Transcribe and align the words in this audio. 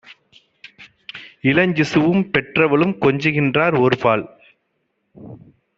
இளஞ்சிசுவும் 1.43 2.23
பெற்றவளும் 2.31 2.95
கொஞ்சுகின்றார் 3.01 3.77
ஓர்பால்! 3.79 4.25